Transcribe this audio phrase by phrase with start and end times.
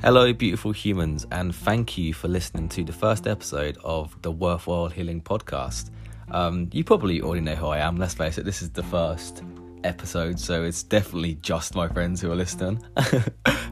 [0.00, 4.86] Hello, beautiful humans, and thank you for listening to the first episode of the Worthwhile
[4.86, 5.90] Healing podcast.
[6.30, 9.42] Um, you probably already know who I am, let's face it, this is the first
[9.82, 12.80] episode, so it's definitely just my friends who are listening.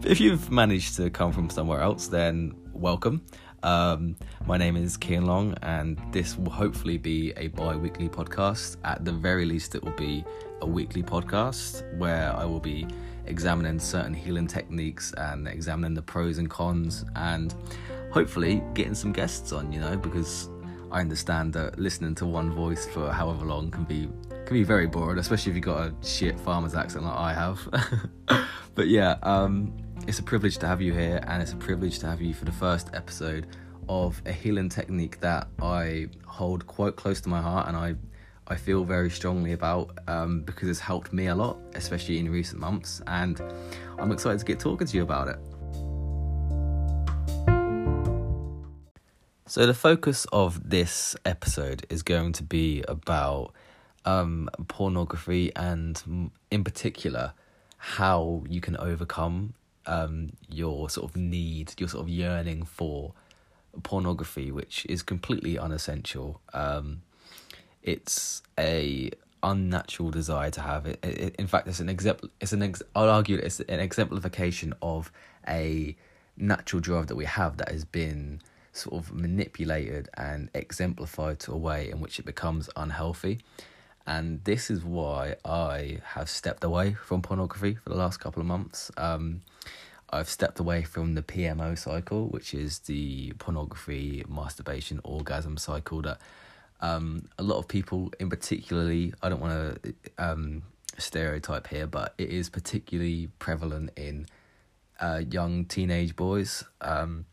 [0.05, 3.25] if you've managed to come from somewhere else, then welcome.
[3.63, 4.17] Um,
[4.47, 8.79] my name is Kian Long, and this will hopefully be a bi weekly podcast.
[8.83, 10.25] At the very least, it will be
[10.61, 12.89] a weekly podcast where I will be
[13.27, 17.55] examining certain healing techniques and examining the pros and cons, and
[18.11, 20.49] hopefully getting some guests on, you know, because
[20.91, 24.09] I understand that listening to one voice for however long can be
[24.47, 27.69] can be very boring, especially if you've got a shit farmer's accent like I have.
[28.75, 32.07] but yeah, um, it's a privilege to have you here, and it's a privilege to
[32.07, 33.49] have you for the first episode
[33.89, 37.97] of a healing technique that I hold quite close to my heart, and I
[38.49, 42.61] I feel very strongly about um, because it's helped me a lot, especially in recent
[42.61, 43.41] months, and
[43.99, 45.39] I'm excited to get talking to you about it.
[49.49, 53.53] So, the focus of this episode is going to be about
[54.05, 57.33] um, pornography and, in particular,
[57.79, 59.55] how you can overcome
[59.87, 63.13] um, your sort of need, your sort of yearning for
[63.83, 66.41] pornography, which is completely unessential.
[66.53, 67.03] Um,
[67.87, 69.11] it's a
[69.43, 70.99] unnatural desire to have it.
[71.03, 72.29] it, it in fact, it's an example.
[72.41, 75.11] It's an ex- I'll argue it's an exemplification of
[75.49, 75.97] a
[76.37, 81.57] natural drive that we have that has been sort of manipulated and exemplified to a
[81.57, 83.39] way in which it becomes unhealthy.
[84.07, 88.47] And this is why I have stepped away from pornography for the last couple of
[88.47, 88.91] months.
[88.97, 89.43] Um,
[90.11, 96.21] I've stepped away from the PMO cycle, which is the pornography, masturbation, orgasm cycle that
[96.81, 100.63] um, a lot of people, in particularly, I don't want to um,
[100.99, 104.27] stereotype here, but it is particularly prevalent in
[105.01, 107.27] uh, young teenage boys, um,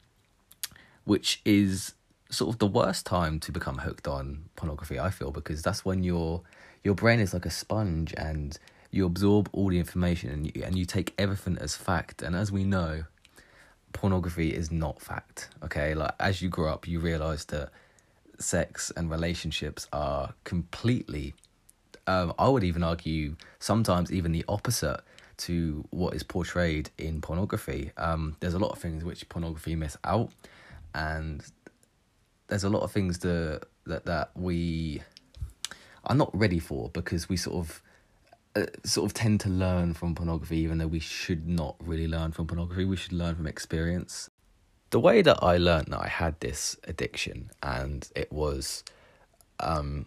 [1.05, 1.93] which is
[2.29, 4.99] sort of the worst time to become hooked on pornography.
[4.99, 6.41] I feel because that's when your
[6.83, 8.57] your brain is like a sponge and
[8.91, 12.21] you absorb all the information and you, and you take everything as fact.
[12.21, 13.05] And as we know,
[13.93, 15.49] pornography is not fact.
[15.63, 17.69] Okay, like as you grow up, you realize that
[18.39, 21.33] sex and relationships are completely,
[22.07, 25.01] um, I would even argue, sometimes even the opposite
[25.37, 27.91] to what is portrayed in pornography.
[27.97, 30.31] Um, there's a lot of things which pornography miss out,
[30.93, 31.43] and
[32.47, 35.01] there's a lot of things that that that we
[36.05, 37.81] are not ready for because we sort of
[38.55, 42.31] uh, sort of tend to learn from pornography, even though we should not really learn
[42.31, 42.85] from pornography.
[42.85, 44.29] We should learn from experience
[44.93, 48.83] the way that I learned that I had this addiction and it was
[49.59, 50.05] um,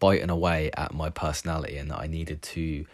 [0.00, 2.84] biting away at my personality and that I needed to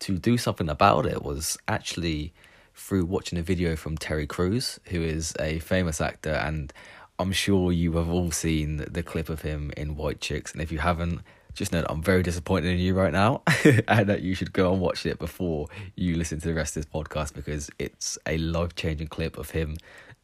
[0.00, 2.32] to do something about it was actually
[2.74, 6.72] through watching a video from Terry Crews, who is a famous actor, and
[7.20, 10.50] I'm sure you have all seen the clip of him in White Chicks.
[10.50, 11.20] And if you haven't,
[11.54, 13.42] just know that I'm very disappointed in you right now,
[13.86, 16.82] and that you should go and watch it before you listen to the rest of
[16.84, 19.76] this podcast because it's a life changing clip of him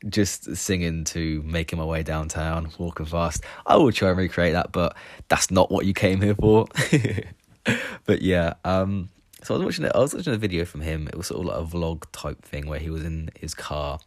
[0.08, 3.42] just singing to making my way downtown, walking fast.
[3.66, 4.96] I will try and recreate that, but
[5.28, 6.66] that's not what you came here for.
[8.04, 9.08] but yeah, um,
[9.42, 9.92] so I was watching it.
[9.94, 11.08] I was watching a video from him.
[11.08, 13.98] It was sort of like a vlog type thing where he was in his car,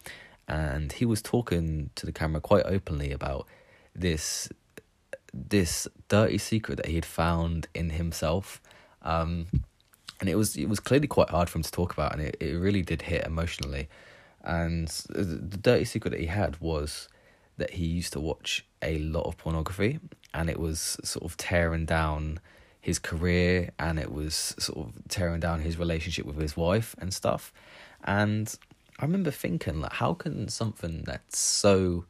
[0.47, 3.47] and he was talking to the camera quite openly about
[3.95, 4.49] this
[5.33, 8.61] this dirty secret that he had found in himself.
[9.01, 9.47] Um,
[10.19, 12.37] and it was it was clearly quite hard for him to talk about, and it,
[12.39, 13.89] it really did hit emotionally.
[14.43, 17.07] And the dirty secret that he had was
[17.57, 19.99] that he used to watch a lot of pornography
[20.33, 22.39] and it was sort of tearing down
[22.79, 27.13] his career and it was sort of tearing down his relationship with his wife and
[27.13, 27.53] stuff.
[28.03, 28.53] And
[28.99, 32.05] I remember thinking, like, how can something that's so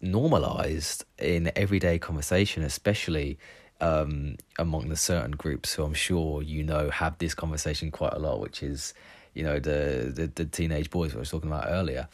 [0.00, 3.38] normalized in everyday conversation, especially
[3.80, 8.18] um, among the certain groups who I'm sure you know have this conversation quite a
[8.18, 8.94] lot, which is
[9.34, 12.08] you know the, the the teenage boys I was talking about earlier.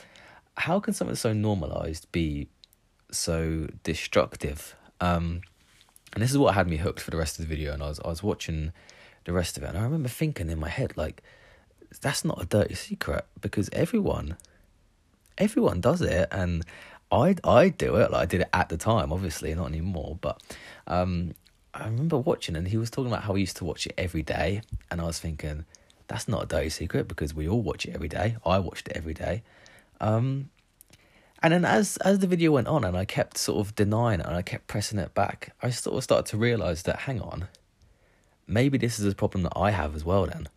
[0.57, 2.49] How can something so normalized be
[3.11, 4.75] so destructive?
[5.01, 5.43] Um,
[6.13, 7.73] and this is what had me hooked for the rest of the video.
[7.73, 8.73] And I was I was watching
[9.25, 11.23] the rest of it, and I remember thinking in my head like,
[12.01, 14.37] that's not a dirty secret because everyone,
[15.39, 16.65] everyone does it, and
[17.13, 18.11] I I do it.
[18.11, 20.19] Like I did it at the time, obviously not anymore.
[20.21, 20.43] But
[20.87, 21.35] um,
[21.75, 24.23] I remember watching, and he was talking about how he used to watch it every
[24.23, 25.67] day, and I was thinking
[26.11, 28.37] that's not a dirty secret because we all watch it every day.
[28.45, 29.45] I watched it every day.
[30.01, 30.51] Um,
[31.41, 34.27] and then as as the video went on and I kept sort of denying it
[34.27, 37.47] and I kept pressing it back, I sort of started to realise that hang on,
[38.49, 40.49] maybe this is a problem that I have as well then.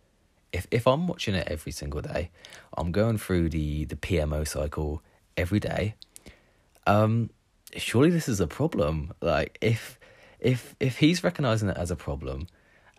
[0.53, 2.31] if if I'm watching it every single day,
[2.77, 5.01] I'm going through the the PMO cycle
[5.35, 5.95] every day.
[6.87, 7.29] Um,
[7.75, 9.13] surely this is a problem.
[9.21, 9.99] Like if
[10.39, 12.47] if if he's recognizing it as a problem,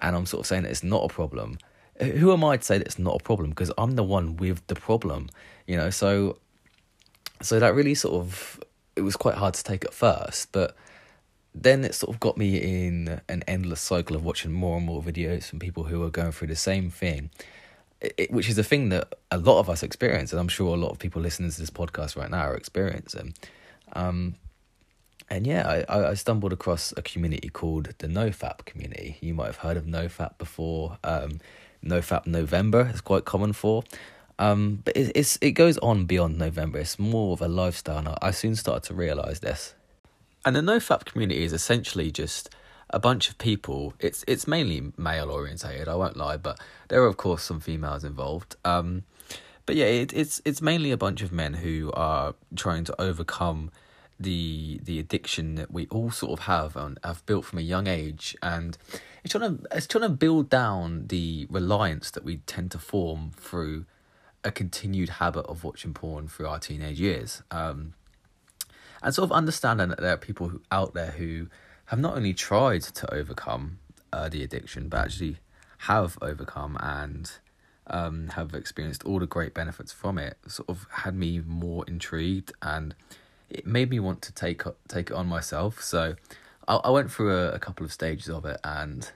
[0.01, 1.59] and I'm sort of saying that it's not a problem,
[2.01, 3.51] who am I to say that it's not a problem?
[3.51, 5.29] Because I'm the one with the problem,
[5.67, 5.91] you know.
[5.91, 6.39] So
[7.43, 8.61] so that really sort of
[8.97, 10.77] it was quite hard to take at first, but
[11.55, 15.03] then it sort of got me in an endless cycle of watching more and more
[15.03, 17.31] videos from people who are going through the same thing,
[18.01, 20.79] it, which is a thing that a lot of us experience, and I'm sure a
[20.79, 23.35] lot of people listening to this podcast right now are experiencing.
[23.93, 24.35] Um,
[25.31, 29.17] and yeah, I, I stumbled across a community called the NoFap community.
[29.21, 30.99] You might have heard of NoFap before.
[31.03, 31.41] Um,
[31.85, 33.85] NoFap November is quite common for.
[34.39, 36.79] Um, but it, it's it goes on beyond November.
[36.79, 37.99] It's more of a lifestyle.
[37.99, 39.75] And I soon started to realize this.
[40.45, 42.51] And the NoFap community is essentially just
[42.91, 43.95] a bunch of people.
[43.99, 45.89] It's it's mainly male orientated.
[45.89, 46.59] I won't lie, but
[46.89, 48.57] there are of course some females involved.
[48.65, 49.05] Um,
[49.67, 53.71] but yeah, it, it's it's mainly a bunch of men who are trying to overcome
[54.19, 57.87] the the addiction that we all sort of have and have built from a young
[57.87, 58.79] age, and
[59.23, 63.33] it's trying to it's trying to build down the reliance that we tend to form
[63.37, 63.87] through
[64.45, 67.43] a continued habit of watching porn through our teenage years.
[67.51, 67.95] Um,
[69.03, 71.49] and sort of understanding that there are people who, out there who
[71.87, 73.79] have not only tried to overcome
[74.13, 75.39] uh, the addiction, but actually
[75.79, 77.33] have overcome and
[77.87, 80.39] um, have experienced all the great benefits from it.
[80.47, 82.95] Sort of had me more intrigued, and
[83.55, 85.81] it made me want to take take it on myself.
[85.81, 86.17] So
[86.67, 89.11] I, I went through a, a, couple of stages of it, and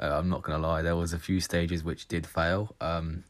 [0.00, 2.74] uh, I'm not gonna lie, there was a few stages which did fail.
[2.80, 3.24] Um,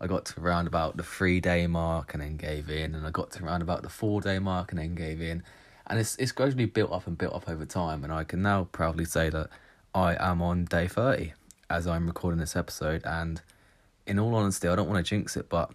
[0.00, 3.10] I got to around about the three day mark and then gave in, and I
[3.10, 5.42] got to around about the four day mark and then gave in,
[5.86, 8.64] and it's it's gradually built up and built up over time, and I can now
[8.72, 9.50] proudly say that
[9.94, 11.34] I am on day thirty
[11.68, 13.42] as I'm recording this episode, and
[14.06, 15.70] in all honesty, I don't want to jinx it, but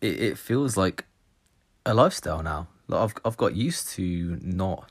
[0.00, 1.04] it it feels like
[1.84, 2.68] a lifestyle now.
[2.90, 4.90] Like I've I've got used to not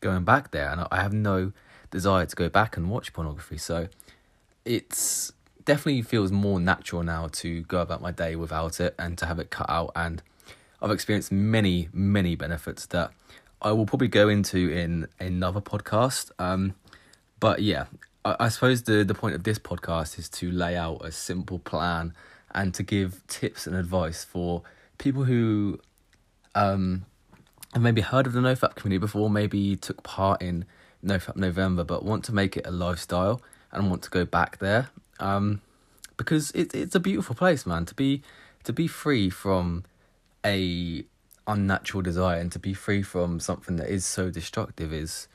[0.00, 1.52] going back there, and I have no
[1.90, 3.58] desire to go back and watch pornography.
[3.58, 3.88] So
[4.64, 5.32] it's
[5.64, 9.38] definitely feels more natural now to go about my day without it and to have
[9.38, 9.92] it cut out.
[9.94, 10.22] And
[10.80, 13.12] I've experienced many, many benefits that
[13.60, 16.30] I will probably go into in another podcast.
[16.38, 16.74] Um,
[17.40, 17.84] but yeah,
[18.24, 21.58] I, I suppose the, the point of this podcast is to lay out a simple
[21.58, 22.14] plan
[22.52, 24.62] and to give tips and advice for
[24.96, 25.80] people who
[26.54, 27.04] um,
[27.74, 30.64] have maybe heard of the NoFap community before, maybe took part in
[31.04, 33.40] NoFap November, but want to make it a lifestyle
[33.72, 35.60] and want to go back there um,
[36.16, 37.84] because it's it's a beautiful place, man.
[37.86, 38.22] To be
[38.64, 39.84] to be free from
[40.44, 41.04] a
[41.46, 45.28] unnatural desire and to be free from something that is so destructive is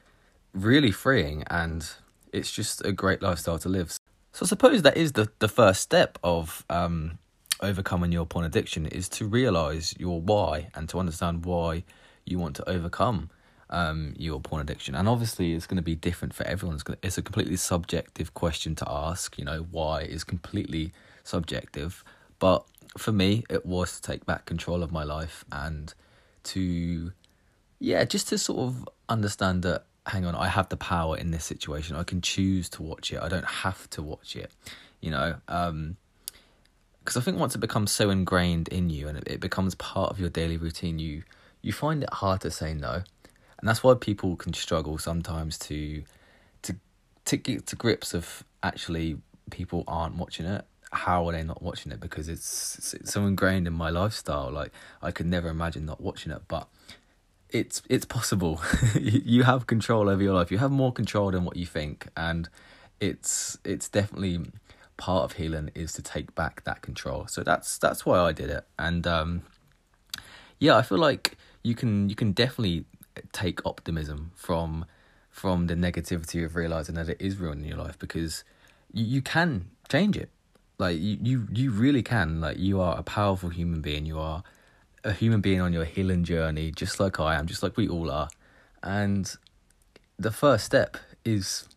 [0.53, 1.89] really freeing, and
[2.31, 3.91] it's just a great lifestyle to live.
[4.31, 7.19] So I suppose that is the the first step of um,
[7.61, 11.83] overcoming your porn addiction is to realize your why and to understand why
[12.25, 13.29] you want to overcome
[13.69, 14.95] um, your porn addiction.
[14.95, 16.75] And obviously, it's going to be different for everyone.
[16.75, 19.37] It's, it's a completely subjective question to ask.
[19.37, 20.93] You know, why is completely
[21.23, 22.03] subjective.
[22.39, 22.65] But
[22.97, 25.93] for me, it was to take back control of my life and
[26.43, 27.11] to,
[27.79, 31.45] yeah, just to sort of understand that, hang on, I have the power in this
[31.45, 31.95] situation.
[31.95, 33.21] I can choose to watch it.
[33.21, 34.51] I don't have to watch it,
[35.01, 35.35] you know.
[35.47, 35.97] Um,
[36.99, 40.09] because I think once it becomes so ingrained in you and it, it becomes part
[40.11, 41.23] of your daily routine, you
[41.63, 43.01] you find it hard to say no
[43.63, 46.03] and that's why people can struggle sometimes to
[46.63, 46.75] to
[47.23, 49.15] to get to grips of actually
[49.51, 50.65] people aren't watching it.
[50.91, 52.01] How are they not watching it?
[52.01, 54.51] Because it's, it's so ingrained in my lifestyle.
[54.51, 56.67] Like i could never imagine not watching it but
[57.51, 58.61] it's it's possible.
[58.99, 60.51] You have control over your life.
[60.51, 62.49] You have more control than what you think and
[62.99, 64.41] it's it's definitely
[64.97, 67.27] part of healing is to take back that control.
[67.27, 68.65] So that's that's why i did it.
[68.77, 69.43] And um
[70.59, 72.85] yeah i feel like you can you can definitely
[73.31, 74.85] take optimism from
[75.29, 78.43] from the negativity of realizing that it is ruining your life because
[78.91, 80.29] you, you can change it.
[80.77, 82.41] Like you, you you really can.
[82.41, 84.05] Like you are a powerful human being.
[84.05, 84.43] You are
[85.03, 88.11] a human being on your healing journey just like i am just like we all
[88.11, 88.29] are.
[88.81, 89.33] And
[90.19, 91.67] the first step is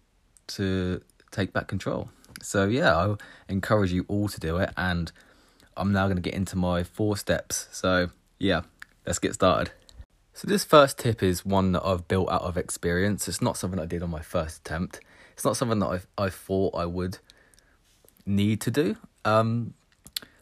[0.49, 1.01] to
[1.31, 2.11] take back control.
[2.43, 3.15] So yeah i
[3.49, 4.71] encourage you all to do it.
[4.77, 5.13] And
[5.77, 7.69] i'm now going to get into my four steps.
[7.73, 8.63] So yeah
[9.07, 9.71] let's get started
[10.37, 13.27] so this first tip is one that I've built out of experience.
[13.27, 15.01] It's not something I did on my first attempt.
[15.33, 15.87] It's not something that
[16.19, 17.21] I I thought I would
[18.27, 18.97] need to do.
[19.25, 19.73] Um,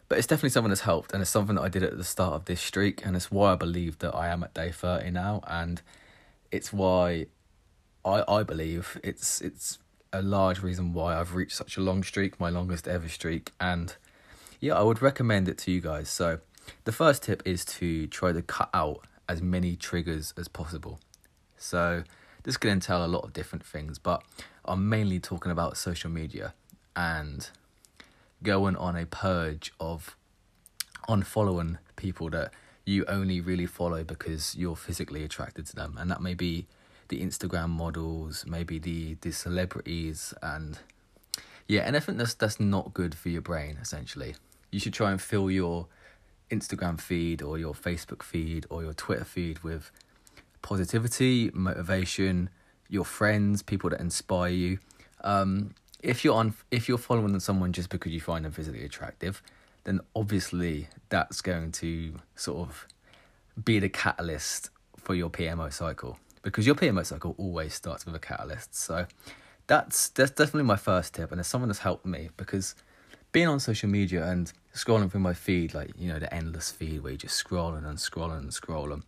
[0.09, 2.33] but it's definitely something that's helped, and it's something that I did at the start
[2.33, 5.41] of this streak, and it's why I believe that I am at day thirty now,
[5.47, 5.81] and
[6.51, 7.27] it's why
[8.03, 9.79] I I believe it's it's
[10.11, 13.95] a large reason why I've reached such a long streak, my longest ever streak, and
[14.59, 16.09] yeah, I would recommend it to you guys.
[16.09, 16.39] So,
[16.83, 20.99] the first tip is to try to cut out as many triggers as possible.
[21.57, 22.03] So,
[22.43, 24.23] this can entail a lot of different things, but
[24.65, 26.53] I'm mainly talking about social media
[26.95, 27.49] and
[28.43, 30.15] going on a purge of
[31.09, 32.51] unfollowing people that
[32.85, 36.67] you only really follow because you're physically attracted to them, and that may be
[37.07, 40.79] the Instagram models, maybe the the celebrities, and
[41.67, 43.77] yeah, think that's that's not good for your brain.
[43.81, 44.35] Essentially,
[44.71, 45.87] you should try and fill your
[46.49, 49.91] Instagram feed or your Facebook feed or your Twitter feed with
[50.61, 52.49] positivity, motivation,
[52.89, 54.79] your friends, people that inspire you.
[55.23, 59.41] Um, if you're on, if you're following someone just because you find them physically attractive,
[59.85, 62.87] then obviously that's going to sort of
[63.63, 68.19] be the catalyst for your PMO cycle because your PMO cycle always starts with a
[68.19, 68.75] catalyst.
[68.75, 69.07] So
[69.67, 72.75] that's that's definitely my first tip, and it's something that's helped me because
[73.31, 77.01] being on social media and scrolling through my feed, like you know the endless feed
[77.01, 79.03] where you just scrolling and scrolling and scrolling,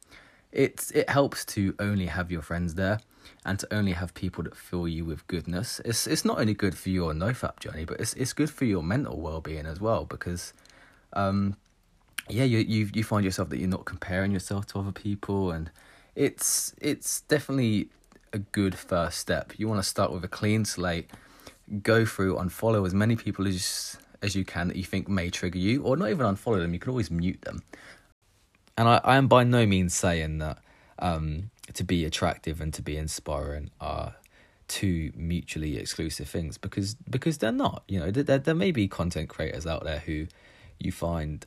[0.52, 3.00] it it helps to only have your friends there
[3.46, 5.82] and to only have people that fill you with goodness.
[5.86, 8.82] It's it's not only good for your nofap journey, but it's it's good for your
[8.82, 10.54] mental well being as well because
[11.14, 11.58] um
[12.30, 15.70] yeah, you you you find yourself that you're not comparing yourself to other people and
[16.16, 17.90] it's it's definitely
[18.34, 19.54] a good first step.
[19.58, 21.12] You want to start with a clean slate,
[21.84, 25.60] go through unfollow as many people as as you can that you think may trigger
[25.60, 26.74] you, or not even unfollow them.
[26.74, 27.64] You can always mute them.
[28.78, 30.60] And I, I am by no means saying that
[31.00, 34.16] um, to be attractive and to be inspiring are
[34.68, 37.84] two mutually exclusive things because because they're not.
[37.88, 40.28] You know, there there may be content creators out there who
[40.80, 41.46] you find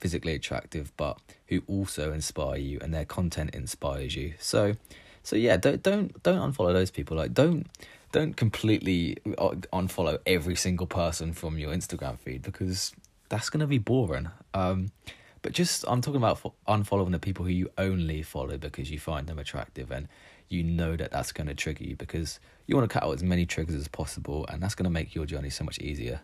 [0.00, 4.74] physically attractive but who also inspire you and their content inspires you so
[5.22, 7.66] so yeah don't don't don't unfollow those people like don't
[8.12, 12.92] don't completely uh, unfollow every single person from your instagram feed because
[13.28, 14.30] that's going to be boring.
[14.54, 14.90] Um
[15.40, 19.28] but just i'm talking about unfollowing the people who you only follow because you find
[19.28, 20.08] them attractive and
[20.48, 23.22] you know that that's going to trigger you because you want to cut out as
[23.22, 26.20] many triggers as possible and that's going to make your journey so much easier.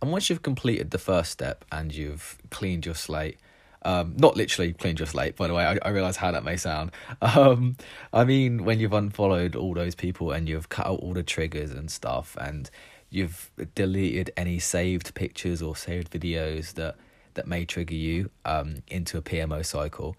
[0.00, 3.38] And once you've completed the first step and you've cleaned your slate,
[3.84, 6.56] um, not literally clean your slate, by the way, I, I realise how that may
[6.56, 6.90] sound.
[7.20, 7.76] Um,
[8.12, 11.72] I mean, when you've unfollowed all those people and you've cut out all the triggers
[11.72, 12.70] and stuff, and
[13.10, 16.96] you've deleted any saved pictures or saved videos that,
[17.34, 20.16] that may trigger you um, into a PMO cycle,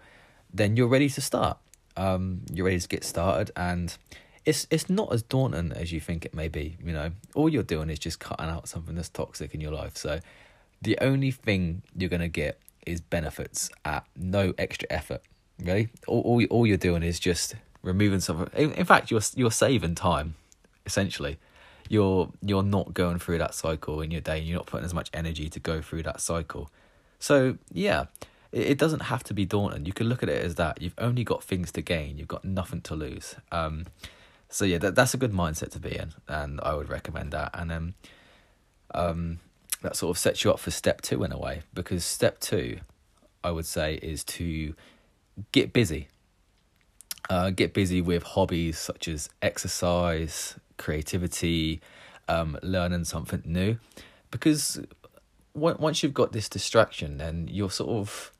[0.52, 1.58] then you're ready to start.
[1.96, 3.96] Um, you're ready to get started, and
[4.44, 6.76] it's it's not as daunting as you think it may be.
[6.84, 9.96] You know, all you're doing is just cutting out something that's toxic in your life.
[9.96, 10.20] So
[10.82, 15.22] the only thing you're gonna get is benefits at no extra effort.
[15.62, 18.48] Really, all all, all you're doing is just removing something.
[18.54, 20.34] In, in fact, you're you're saving time.
[20.84, 21.38] Essentially,
[21.88, 24.38] you're you're not going through that cycle in your day.
[24.38, 26.70] And you're not putting as much energy to go through that cycle.
[27.18, 28.06] So yeah,
[28.52, 29.86] it, it doesn't have to be daunting.
[29.86, 30.80] You can look at it as that.
[30.82, 32.18] You've only got things to gain.
[32.18, 33.36] You've got nothing to lose.
[33.50, 33.86] Um,
[34.48, 37.50] so yeah, that that's a good mindset to be in, and I would recommend that.
[37.54, 37.94] And then,
[38.94, 39.40] um,
[39.82, 42.78] that sort of sets you up for step two in a way, because step two,
[43.44, 44.74] I would say, is to
[45.52, 46.08] get busy.
[47.28, 51.80] Uh, get busy with hobbies such as exercise, creativity,
[52.28, 53.78] um, learning something new,
[54.30, 54.80] because
[55.54, 58.30] once you've got this distraction, then you're sort of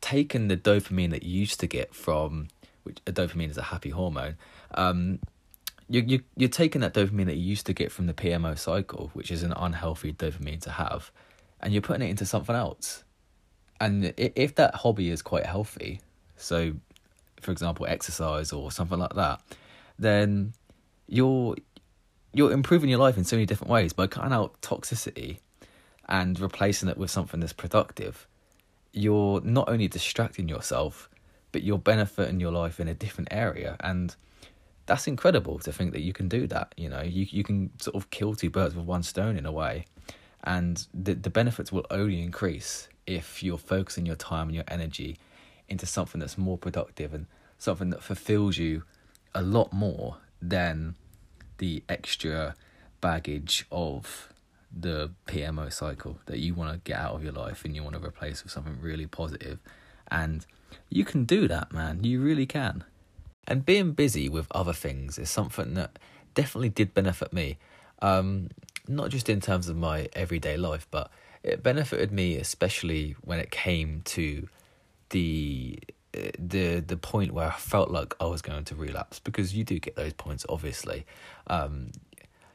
[0.00, 2.48] taking the dopamine that you used to get from
[2.84, 4.36] which a dopamine is a happy hormone
[4.74, 5.18] um,
[5.88, 9.10] you, you, you're taking that dopamine that you used to get from the PMO cycle,
[9.14, 11.10] which is an unhealthy dopamine to have,
[11.60, 13.04] and you're putting it into something else.
[13.80, 16.00] And if that hobby is quite healthy,
[16.36, 16.74] so
[17.40, 19.40] for example, exercise or something like that,
[19.98, 20.52] then
[21.06, 21.56] you're
[22.34, 25.38] you're improving your life in so many different ways by cutting out toxicity
[26.08, 28.26] and replacing it with something that's productive.
[28.92, 31.08] You're not only distracting yourself,
[31.52, 34.14] but you're benefiting your life in a different area and
[34.88, 36.74] that's incredible to think that you can do that.
[36.76, 39.52] You know, you you can sort of kill two birds with one stone in a
[39.52, 39.84] way,
[40.42, 45.18] and the the benefits will only increase if you're focusing your time and your energy
[45.68, 47.26] into something that's more productive and
[47.58, 48.82] something that fulfills you
[49.34, 50.94] a lot more than
[51.58, 52.54] the extra
[53.00, 54.32] baggage of
[54.74, 57.94] the PMO cycle that you want to get out of your life and you want
[57.96, 59.58] to replace with something really positive.
[60.10, 60.46] And
[60.88, 62.04] you can do that, man.
[62.04, 62.84] You really can.
[63.48, 65.98] And being busy with other things is something that
[66.34, 67.56] definitely did benefit me.
[68.00, 68.50] Um,
[68.86, 71.10] not just in terms of my everyday life, but
[71.42, 74.48] it benefited me especially when it came to
[75.10, 75.78] the
[76.38, 79.78] the the point where I felt like I was going to relapse because you do
[79.78, 81.06] get those points obviously.
[81.46, 81.92] Um,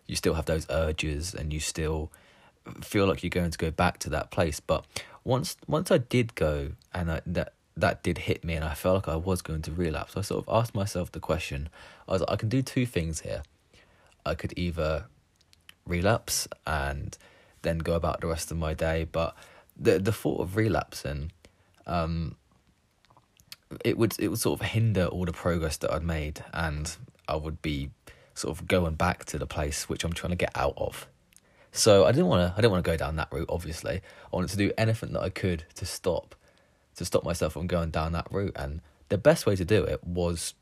[0.05, 2.12] you still have those urges and you still
[2.81, 4.59] feel like you're going to go back to that place.
[4.59, 4.85] But
[5.23, 8.95] once once I did go and I, that that did hit me and I felt
[8.95, 11.69] like I was going to relapse, I sort of asked myself the question.
[12.07, 13.43] I was like, I can do two things here.
[14.25, 15.05] I could either
[15.85, 17.17] relapse and
[17.61, 19.35] then go about the rest of my day, but
[19.77, 21.31] the the thought of relapsing,
[21.87, 22.35] um,
[23.83, 26.95] it would it would sort of hinder all the progress that I'd made, and
[27.27, 27.89] I would be
[28.35, 31.07] sort of going back to the place which I'm trying to get out of.
[31.71, 33.49] So I didn't want to I didn't want to go down that route.
[33.49, 36.35] Obviously, I wanted to do anything that I could to stop
[36.95, 40.03] to stop myself from going down that route, and the best way to do it
[40.03, 40.53] was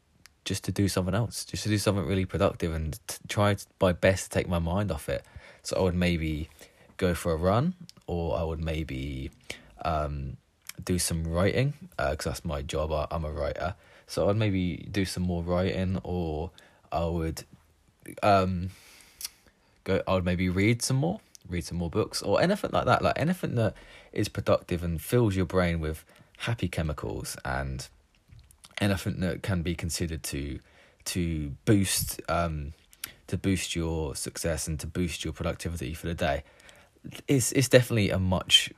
[0.43, 4.25] just to do something else, just to do something really productive and try my best
[4.25, 5.23] to take my mind off it.
[5.63, 6.50] So I would maybe
[6.97, 7.75] go for a run,
[8.07, 9.31] or I would maybe
[9.85, 10.38] um,
[10.83, 12.91] do some writing because uh, that's my job.
[12.91, 13.75] I, I'm a writer,
[14.07, 16.51] so I'd maybe do some more writing, or
[16.91, 17.43] I would
[18.23, 18.71] um,
[19.83, 20.01] go.
[20.07, 23.03] I would maybe read some more, read some more books, or anything like that.
[23.03, 23.75] Like anything that
[24.11, 26.03] is productive and fills your brain with
[26.41, 27.88] happy chemicals and
[28.79, 30.60] anything that can be considered to
[31.05, 32.74] to boost um,
[33.27, 36.43] to boost your success and to boost your productivity for the day.
[37.27, 38.71] It's it's definitely a much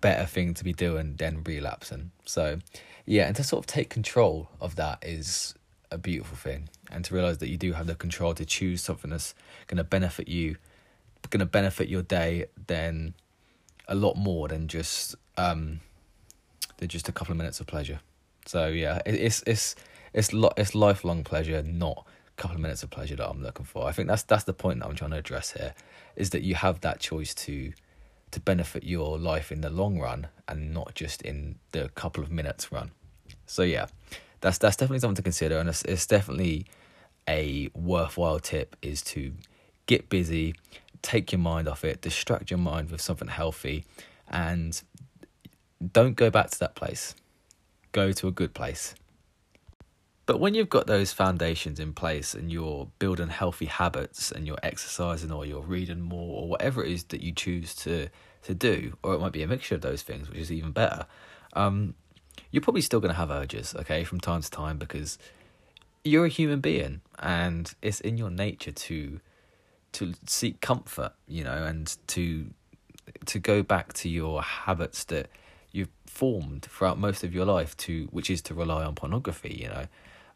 [0.00, 2.12] better thing to be doing than relapsing.
[2.24, 2.58] So
[3.04, 5.54] yeah, and to sort of take control of that is
[5.90, 6.68] a beautiful thing.
[6.90, 9.34] And to realize that you do have the control to choose something that's
[9.66, 10.56] going to benefit you,
[11.30, 13.14] going to benefit your day, then
[13.88, 15.80] a lot more than just um,
[16.82, 18.00] than just a couple of minutes of pleasure.
[18.44, 19.76] So yeah, it, it's it's
[20.12, 22.04] it's lo- it's lifelong pleasure, not
[22.36, 23.86] a couple of minutes of pleasure that I'm looking for.
[23.88, 25.74] I think that's that's the point that I'm trying to address here,
[26.16, 27.72] is that you have that choice to
[28.32, 32.30] to benefit your life in the long run and not just in the couple of
[32.30, 32.90] minutes run.
[33.46, 33.86] So yeah,
[34.40, 36.66] that's that's definitely something to consider, and it's, it's definitely
[37.28, 39.32] a worthwhile tip is to
[39.86, 40.54] get busy,
[41.02, 43.84] take your mind off it, distract your mind with something healthy,
[44.28, 44.82] and
[45.92, 47.14] don't go back to that place.
[47.92, 48.94] Go to a good place.
[50.24, 54.58] But when you've got those foundations in place and you're building healthy habits and you're
[54.62, 58.08] exercising or you're reading more or whatever it is that you choose to
[58.42, 61.06] to do, or it might be a mixture of those things, which is even better.
[61.52, 61.94] Um,
[62.50, 65.16] you're probably still going to have urges, okay, from time to time because
[66.04, 69.20] you're a human being and it's in your nature to
[69.92, 72.46] to seek comfort, you know, and to
[73.26, 75.28] to go back to your habits that
[75.72, 79.68] you've formed throughout most of your life to which is to rely on pornography, you
[79.68, 79.86] know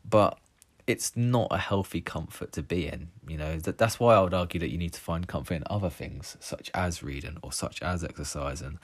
[0.09, 0.39] but
[0.87, 3.09] it's not a healthy comfort to be in.
[3.27, 5.65] You know that that's why I would argue that you need to find comfort in
[5.69, 8.79] other things, such as reading or such as exercising,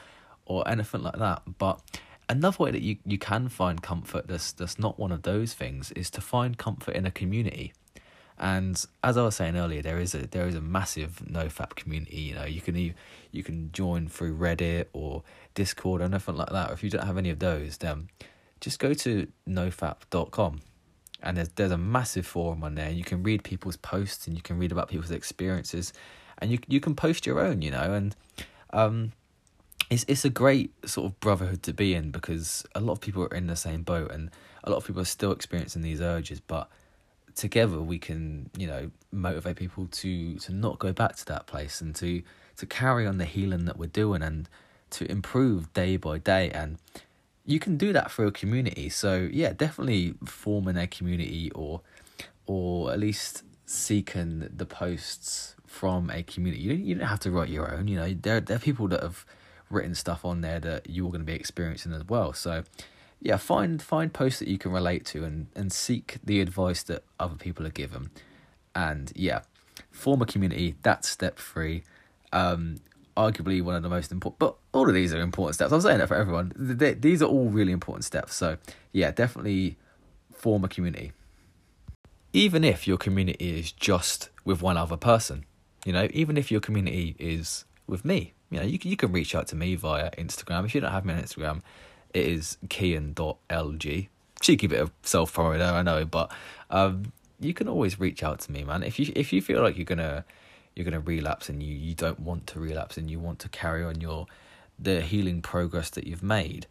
[0.45, 1.43] or anything like that.
[1.59, 1.81] But
[2.29, 5.93] another way that you, you can find comfort that's that's not one of those things
[5.93, 7.73] is to find comfort in a community.
[8.43, 12.17] And as I was saying earlier, there is a there is a massive nofap community.
[12.17, 15.23] You know, you can you can join through Reddit or
[15.55, 16.73] Discord or anything like that.
[16.73, 18.09] If you don't have any of those, then
[18.61, 20.61] just go to nofap.com
[21.23, 22.91] and there's there's a massive forum on there.
[22.91, 25.93] You can read people's posts and you can read about people's experiences,
[26.39, 28.17] and you you can post your own, you know, and
[28.73, 29.13] um,
[29.89, 33.23] it's it's a great sort of brotherhood to be in because a lot of people
[33.23, 34.31] are in the same boat and
[34.65, 36.69] a lot of people are still experiencing these urges, but
[37.35, 41.81] together we can you know motivate people to to not go back to that place
[41.81, 42.23] and to
[42.57, 44.49] to carry on the healing that we're doing and
[44.91, 46.79] to improve day by day and
[47.45, 48.89] you can do that through a community.
[48.89, 51.81] So yeah, definitely forming a community or
[52.47, 56.63] or at least seeking the posts from a community.
[56.63, 57.89] You don't, you don't have to write your own.
[57.89, 59.25] You know, there there are people that have
[59.71, 62.33] written stuff on there that you're going to be experiencing as well.
[62.33, 62.65] So
[63.23, 67.05] yeah, find find posts that you can relate to and and seek the advice that
[67.21, 68.11] other people are given.
[68.75, 69.43] And yeah,
[69.91, 70.75] form a community.
[70.83, 71.85] That's step three.
[72.33, 72.79] Um,
[73.17, 74.39] arguably one of the most important.
[74.41, 75.73] But all of these are important steps.
[75.73, 76.53] I'm saying that for everyone.
[76.57, 78.35] They, these are all really important steps.
[78.35, 78.57] So
[78.93, 79.77] yeah, definitely
[80.35, 81.13] form a community.
[82.33, 85.45] Even if your community is just with one other person,
[85.85, 89.13] you know, even if your community is with me, you know, you can, you can
[89.13, 90.65] reach out to me via Instagram.
[90.65, 91.61] If you don't have me on Instagram,
[92.15, 94.09] it is kian.lg.
[94.41, 96.33] Cheeky bit of self promo there, I know, but
[96.71, 98.83] um, you can always reach out to me, man.
[98.83, 100.25] If you if you feel like you're gonna
[100.75, 103.85] you're to relapse and you, you don't want to relapse and you want to carry
[103.85, 104.27] on your
[104.79, 106.67] the healing progress that you've made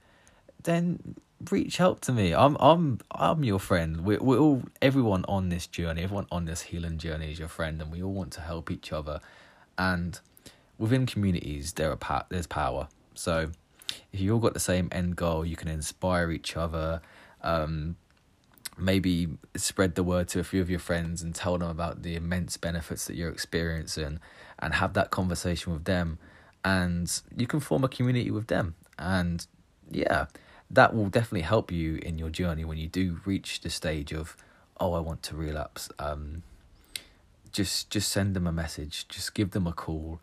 [0.63, 1.15] then
[1.49, 5.65] reach out to me i'm i'm i'm your friend we're, we're all everyone on this
[5.65, 8.69] journey everyone on this healing journey is your friend and we all want to help
[8.69, 9.19] each other
[9.77, 10.19] and
[10.77, 13.49] within communities there are there's power so
[14.11, 17.01] if you all got the same end goal you can inspire each other
[17.43, 17.95] um,
[18.77, 22.15] maybe spread the word to a few of your friends and tell them about the
[22.15, 24.19] immense benefits that you're experiencing
[24.59, 26.17] and have that conversation with them
[26.63, 28.75] and you can form a community with them.
[28.97, 29.45] And
[29.89, 30.27] yeah,
[30.69, 34.37] that will definitely help you in your journey when you do reach the stage of,
[34.79, 35.89] oh, I want to relapse.
[35.99, 36.43] Um,
[37.51, 40.21] just just send them a message, just give them a call,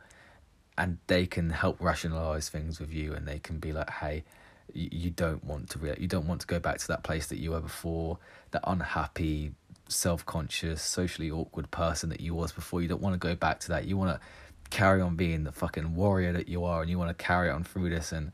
[0.78, 4.24] and they can help rationalize things with you, and they can be like, hey,
[4.72, 7.38] you, don't want to re- you don't want to go back to that place that
[7.38, 8.18] you were before,
[8.52, 9.52] that unhappy,
[9.88, 12.80] self conscious, socially awkward person that you was before.
[12.80, 13.86] You don't want to go back to that.
[13.86, 14.26] You want to
[14.70, 17.64] carry on being the fucking warrior that you are, and you want to carry on
[17.64, 18.30] through this and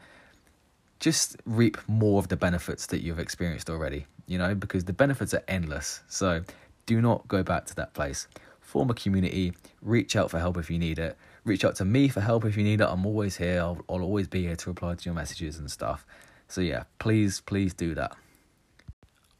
[1.00, 4.06] just reap more of the benefits that you've experienced already.
[4.26, 6.02] You know, because the benefits are endless.
[6.08, 6.42] So
[6.84, 8.28] do not go back to that place
[8.64, 9.52] form a community,
[9.82, 11.16] reach out for help if you need it.
[11.44, 12.88] Reach out to me for help if you need it.
[12.88, 13.60] I'm always here.
[13.60, 16.06] I'll, I'll always be here to reply to your messages and stuff.
[16.48, 18.16] So yeah, please, please do that.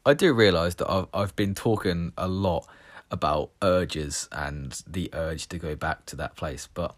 [0.07, 2.67] I do realise that I've I've been talking a lot
[3.11, 6.95] about urges and the urge to go back to that place, but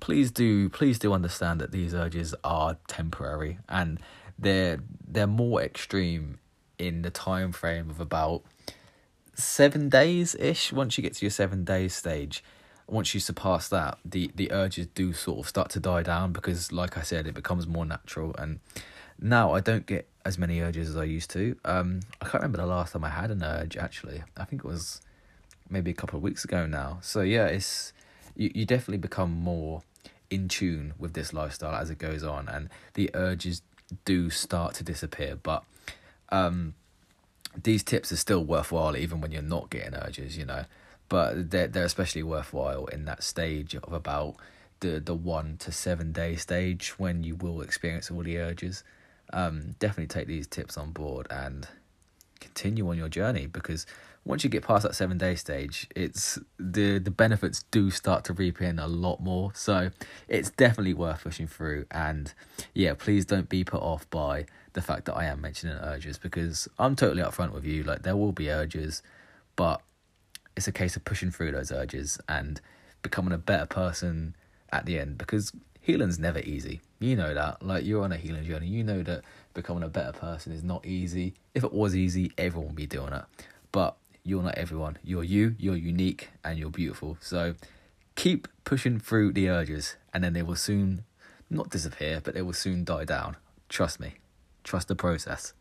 [0.00, 3.98] please do please do understand that these urges are temporary and
[4.38, 6.38] they're they're more extreme
[6.78, 8.42] in the time frame of about
[9.34, 10.72] seven days ish.
[10.72, 12.44] Once you get to your seven days stage,
[12.90, 16.72] once you surpass that, the the urges do sort of start to die down because,
[16.72, 18.34] like I said, it becomes more natural.
[18.38, 18.60] And
[19.18, 21.56] now I don't get as many urges as I used to.
[21.64, 23.76] Um, I can't remember the last time I had an urge.
[23.76, 25.00] Actually, I think it was
[25.68, 26.98] maybe a couple of weeks ago now.
[27.02, 27.92] So yeah, it's
[28.36, 29.82] you you definitely become more
[30.30, 33.62] in tune with this lifestyle as it goes on, and the urges
[34.04, 35.36] do start to disappear.
[35.40, 35.64] But
[36.30, 36.74] um,
[37.60, 40.64] these tips are still worthwhile even when you're not getting urges, you know.
[41.10, 44.36] But they're they're especially worthwhile in that stage of about
[44.80, 48.82] the the one to seven day stage when you will experience all the urges.
[49.32, 51.68] Um, definitely take these tips on board and
[52.40, 53.86] continue on your journey because
[54.24, 58.32] once you get past that seven day stage, it's the the benefits do start to
[58.32, 59.52] reap in a lot more.
[59.54, 59.90] So
[60.28, 61.86] it's definitely worth pushing through.
[61.90, 62.32] And
[62.74, 66.68] yeah, please don't be put off by the fact that I am mentioning urges because
[66.78, 67.82] I'm totally upfront with you.
[67.82, 69.02] Like there will be urges,
[69.56, 69.80] but
[70.60, 72.60] it's a case of pushing through those urges and
[73.00, 74.36] becoming a better person
[74.70, 76.82] at the end because healing's never easy.
[76.98, 77.62] You know that.
[77.62, 78.66] Like you're on a healing journey.
[78.66, 79.22] You know that
[79.54, 81.32] becoming a better person is not easy.
[81.54, 83.24] If it was easy, everyone would be doing it.
[83.72, 84.98] But you're not everyone.
[85.02, 87.16] You're you, you're unique, and you're beautiful.
[87.22, 87.54] So
[88.14, 91.04] keep pushing through the urges, and then they will soon
[91.48, 93.38] not disappear, but they will soon die down.
[93.70, 94.16] Trust me.
[94.62, 95.54] Trust the process.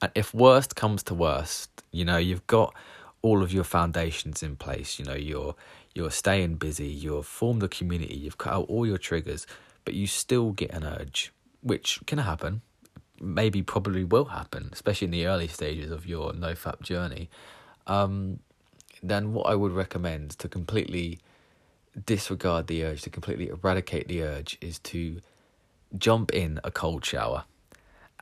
[0.00, 2.72] And if worst comes to worst, you know, you've got
[3.22, 5.54] all of your foundations in place, you know, you're
[5.94, 9.46] you're staying busy, you've formed a community, you've cut out all your triggers,
[9.84, 12.62] but you still get an urge, which can happen,
[13.20, 17.28] maybe probably will happen, especially in the early stages of your nofap journey.
[17.86, 18.38] Um,
[19.02, 21.18] then what I would recommend to completely
[22.06, 25.20] disregard the urge, to completely eradicate the urge, is to
[25.98, 27.44] jump in a cold shower.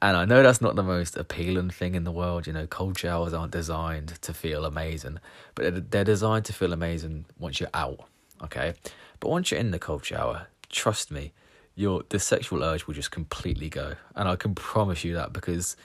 [0.01, 2.47] And I know that's not the most appealing thing in the world.
[2.47, 5.19] You know, cold showers aren't designed to feel amazing,
[5.55, 8.07] but they're designed to feel amazing once you're out.
[8.43, 8.75] Okay,
[9.19, 11.33] but once you're in the cold shower, trust me,
[11.75, 15.77] your the sexual urge will just completely go, and I can promise you that because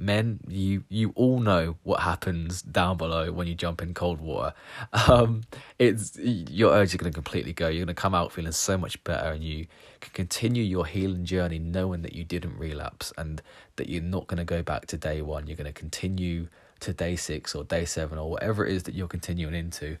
[0.00, 4.54] men, you you all know what happens down below when you jump in cold water.
[4.92, 5.42] Um,
[5.78, 7.68] it's your urge is going to completely go.
[7.68, 9.66] You're going to come out feeling so much better, and you
[10.00, 13.42] can continue your healing journey knowing that you didn't relapse and
[13.76, 15.46] that you're not going to go back to day one.
[15.46, 16.48] You're going to continue
[16.80, 19.98] to day six or day seven or whatever it is that you're continuing into.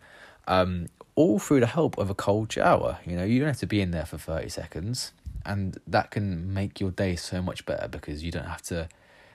[0.48, 2.98] Um, all through the help of a cold shower.
[3.04, 5.12] You know, you don't have to be in there for 30 seconds,
[5.44, 8.88] and that can make your day so much better because you don't have to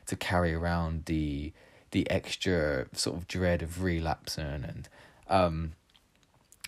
[0.06, 1.52] to carry around the
[1.91, 4.89] the extra sort of dread of relapsing and
[5.30, 5.74] um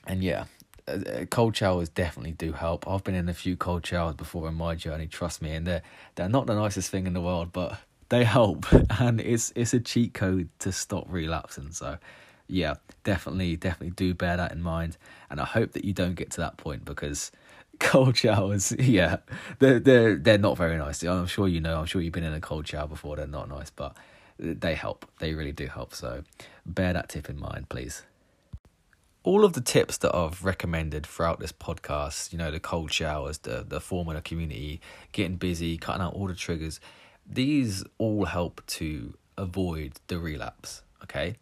[0.06, 0.46] and yeah
[0.88, 2.88] uh, uh, cold showers definitely do help.
[2.88, 5.82] I've been in a few cold showers before in my journey trust me and they're
[6.16, 7.78] they're not the nicest thing in the world but
[8.10, 8.66] they help.
[9.00, 11.98] And it's it's a cheat code to stop relapsing so
[12.48, 14.98] yeah definitely definitely do bear that in mind.
[15.30, 17.32] And i hope that you don't get to that point because
[17.80, 19.18] cold showers, yeah,
[19.60, 21.04] they're they're they're not very nice.
[21.04, 21.80] I'm sure you know.
[21.80, 23.16] I'm sure you've been in a cold shower before.
[23.16, 23.96] They're not nice, but
[24.40, 25.06] they help.
[25.20, 25.94] They really do help.
[25.94, 26.24] So
[26.66, 28.04] bear that tip in mind, please.
[29.24, 33.40] All of the tips that I've recommended throughout this podcast, you know, the cold showers,
[33.40, 36.80] the the forming a community, getting busy, cutting out all the triggers,
[37.30, 40.82] these all help to avoid the relapse.
[41.04, 41.36] Okay,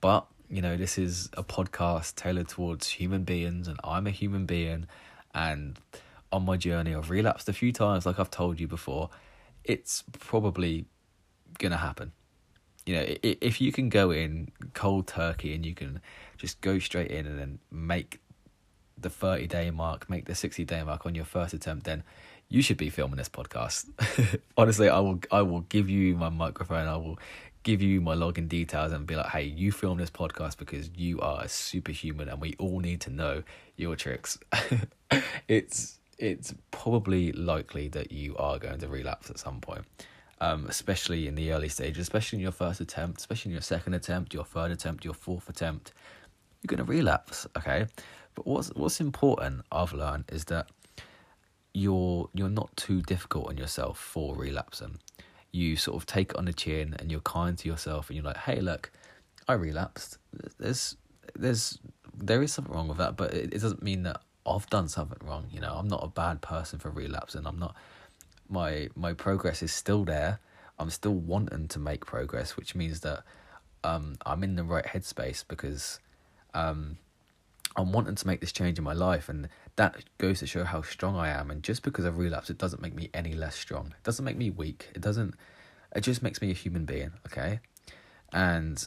[0.00, 4.46] but you know, this is a podcast tailored towards human beings, and I'm a human
[4.46, 4.86] being
[5.34, 5.78] and
[6.32, 9.10] on my journey I've relapsed a few times like I've told you before
[9.64, 10.86] it's probably
[11.58, 12.12] going to happen
[12.86, 16.00] you know if you can go in cold turkey and you can
[16.36, 18.20] just go straight in and then make
[19.00, 22.02] the 30 day mark, make the 60 day mark on your first attempt, then
[22.48, 23.86] you should be filming this podcast.
[24.56, 27.18] Honestly, I will I will give you my microphone, I will
[27.62, 31.20] give you my login details and be like, hey, you film this podcast because you
[31.20, 33.42] are a superhuman and we all need to know
[33.76, 34.38] your tricks.
[35.48, 39.84] it's it's probably likely that you are going to relapse at some point.
[40.42, 43.92] Um, especially in the early stages, especially in your first attempt, especially in your second
[43.92, 45.92] attempt, your third attempt, your fourth attempt,
[46.62, 47.46] you're going to relapse.
[47.58, 47.86] Okay,
[48.34, 50.70] but what's what's important I've learned is that
[51.74, 54.98] you're you're not too difficult on yourself for relapsing.
[55.52, 58.24] You sort of take it on the chin and you're kind to yourself and you're
[58.24, 58.90] like, hey, look,
[59.48, 60.18] I relapsed.
[60.58, 60.96] There's
[61.34, 61.78] there's
[62.16, 65.18] there is something wrong with that, but it, it doesn't mean that I've done something
[65.26, 65.46] wrong.
[65.50, 67.46] You know, I'm not a bad person for relapsing.
[67.46, 67.74] I'm not
[68.48, 70.40] my my progress is still there.
[70.78, 73.22] I'm still wanting to make progress, which means that
[73.84, 76.00] um, I'm in the right headspace because
[76.54, 76.96] um,
[77.76, 80.82] I'm wanting to make this change in my life, and that goes to show how
[80.82, 81.50] strong I am.
[81.50, 83.88] And just because I've relapsed, it doesn't make me any less strong.
[83.88, 84.88] It doesn't make me weak.
[84.94, 85.34] It doesn't.
[85.94, 87.12] It just makes me a human being.
[87.26, 87.60] Okay,
[88.32, 88.86] and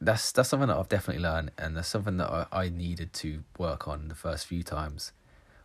[0.00, 3.44] that's that's something that I've definitely learned, and that's something that I, I needed to
[3.58, 5.12] work on the first few times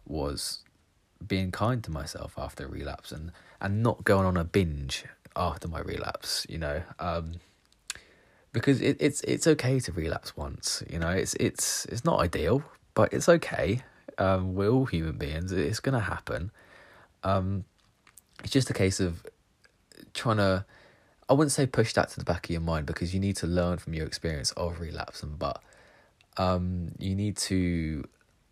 [0.05, 0.59] was
[1.25, 5.05] being kind to myself after a relapse and and not going on a binge
[5.35, 6.45] after my relapse.
[6.49, 7.35] You know, um,
[8.55, 10.81] because it, it's it's okay to relapse once.
[10.89, 12.63] You know, it's it's it's not ideal,
[12.93, 13.81] but it's okay.
[14.17, 15.51] Um, we're all human beings.
[15.51, 16.51] It's gonna happen.
[17.23, 17.65] Um,
[18.41, 19.25] it's just a case of
[20.13, 20.65] trying to
[21.27, 23.47] I wouldn't say push that to the back of your mind because you need to
[23.47, 25.61] learn from your experience of relapsing, but
[26.37, 28.05] um, you need to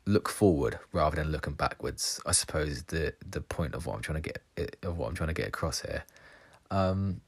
[0.06, 2.20] look forward rather than looking backwards.
[2.26, 5.30] I suppose the the point of what I'm trying to get of what I'm trying
[5.30, 6.04] to get across here.
[6.72, 7.22] Um,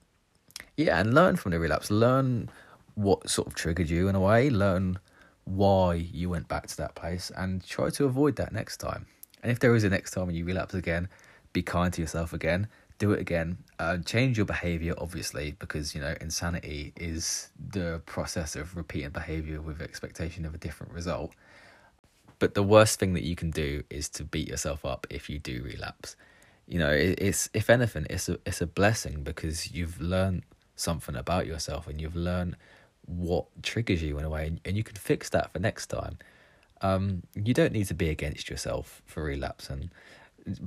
[0.76, 1.90] yeah, and learn from the relapse.
[1.90, 2.50] Learn
[2.96, 4.50] what sort of triggered you in a way.
[4.50, 5.00] Learn
[5.44, 9.06] why you went back to that place, and try to avoid that next time.
[9.44, 11.08] And if there is a next time and you relapse again,
[11.54, 13.58] be kind to yourself again do it again.
[13.80, 19.62] Uh, change your behavior, obviously, because you know insanity is the process of repeating behavior
[19.62, 21.34] with expectation of a different result.
[22.40, 25.40] But the worst thing that you can do is to beat yourself up if you
[25.40, 26.16] do relapse.
[26.68, 30.44] You know, it, it's if anything, it's a it's a blessing because you've learned
[30.76, 32.56] something about yourself and you've learned
[33.06, 36.18] what triggers you in a way, and, you can fix that for next time.
[36.82, 39.90] Um, you don't need to be against yourself for relapse and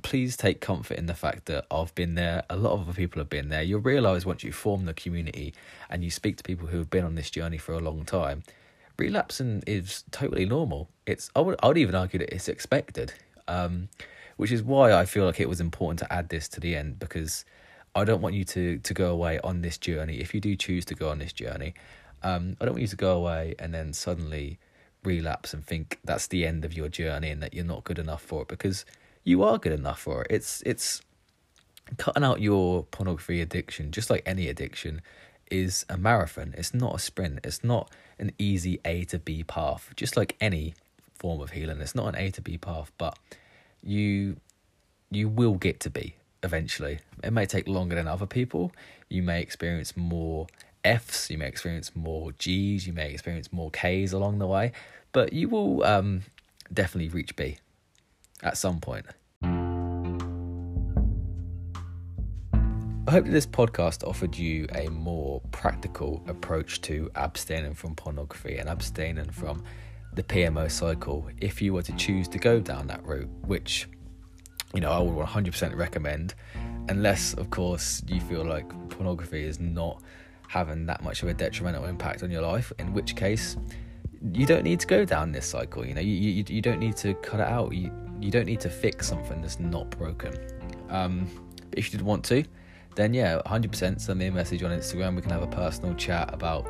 [0.03, 2.43] please take comfort in the fact that I've been there.
[2.51, 3.63] A lot of other people have been there.
[3.63, 5.55] You'll realize once you form the community
[5.89, 8.43] and you speak to people who have been on this journey for a long time,
[8.97, 10.89] relapsing is totally normal.
[11.07, 13.13] It's I would I would even argue that it's expected,
[13.47, 13.89] um,
[14.37, 16.99] which is why I feel like it was important to add this to the end
[16.99, 17.45] because
[17.95, 20.17] I don't want you to to go away on this journey.
[20.17, 21.75] If you do choose to go on this journey,
[22.23, 24.59] um, I don't want you to go away and then suddenly
[25.05, 28.23] relapse and think that's the end of your journey and that you're not good enough
[28.23, 28.85] for it because
[29.25, 30.29] you are good enough for it.
[30.31, 31.03] It's it's
[31.97, 35.01] cutting out your pornography addiction, just like any addiction,
[35.51, 36.55] is a marathon.
[36.57, 37.41] It's not a sprint.
[37.45, 39.93] It's not an easy A to B path.
[39.97, 40.75] Just like any
[41.15, 43.19] form of healing, it's not an A to B path, but
[43.83, 44.37] you
[45.11, 47.01] you will get to B eventually.
[47.25, 48.73] It may take longer than other people.
[49.09, 50.47] You may experience more
[50.89, 54.73] Fs, you may experience more Gs, you may experience more Ks along the way,
[55.13, 56.23] but you will um,
[56.73, 57.59] definitely reach B
[58.43, 59.05] at some point.
[63.07, 68.69] I hope this podcast offered you a more practical approach to abstaining from pornography and
[68.69, 69.65] abstaining from
[70.15, 73.89] the PMO cycle if you were to choose to go down that route, which
[74.75, 76.35] you know I would 100% recommend,
[76.89, 80.03] unless of course you feel like pornography is not
[80.49, 83.57] having that much of a detrimental impact on your life, in which case
[84.33, 85.87] you don't need to go down this cycle.
[85.87, 87.73] You know, you you, you don't need to cut it out.
[87.73, 90.35] You you don't need to fix something that's not broken.
[90.89, 91.29] Um,
[91.73, 92.45] if you did want to,
[92.97, 95.15] then yeah, 100% send me a message on Instagram.
[95.15, 96.67] We can have a personal chat about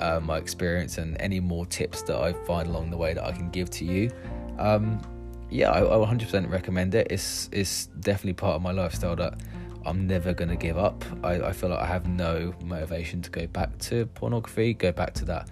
[0.00, 3.32] uh, my experience and any more tips that I find along the way that I
[3.32, 4.10] can give to you.
[4.58, 5.00] Um,
[5.50, 7.08] yeah, I, I 100% recommend it.
[7.10, 9.40] It's it's definitely part of my lifestyle that
[9.86, 11.04] I'm never gonna give up.
[11.22, 15.14] I, I feel like I have no motivation to go back to pornography, go back
[15.14, 15.48] to that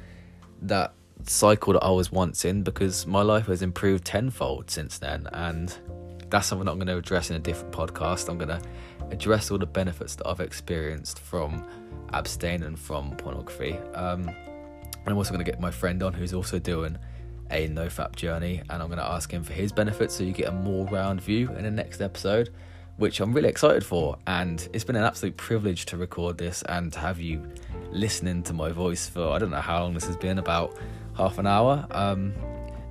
[0.62, 5.28] that cycle that I was once in because my life has improved tenfold since then.
[5.32, 5.76] And
[6.30, 8.28] that's something I'm going to address in a different podcast.
[8.28, 8.62] I'm going to
[9.10, 11.66] address all the benefits that I've experienced from
[12.12, 13.74] abstaining from pornography.
[13.94, 14.30] Um,
[15.06, 16.96] I'm also going to get my friend on who's also doing
[17.50, 20.48] a nofap journey, and I'm going to ask him for his benefits so you get
[20.48, 22.50] a more round view in the next episode,
[23.02, 24.16] which I'm really excited for.
[24.28, 27.42] And it's been an absolute privilege to record this and to have you
[27.90, 30.78] listening to my voice for I don't know how long this has been about
[31.16, 31.84] half an hour.
[31.90, 32.32] Um,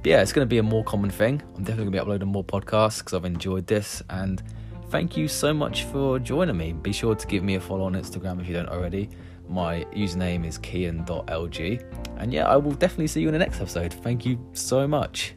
[0.04, 1.42] but yeah, it's going to be a more common thing.
[1.56, 4.04] I'm definitely going to be uploading more podcasts because I've enjoyed this.
[4.10, 4.44] And
[4.90, 6.74] thank you so much for joining me.
[6.74, 9.10] Be sure to give me a follow on Instagram if you don't already.
[9.48, 12.18] My username is kian.lg.
[12.18, 13.94] And yeah, I will definitely see you in the next episode.
[13.94, 15.36] Thank you so much.